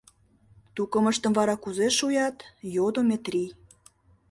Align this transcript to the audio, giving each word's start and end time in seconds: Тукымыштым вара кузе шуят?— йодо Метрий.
Тукымыштым 0.75 1.33
вара 1.37 1.55
кузе 1.63 1.87
шуят?— 1.97 2.37
йодо 2.75 3.01
Метрий. 3.09 3.49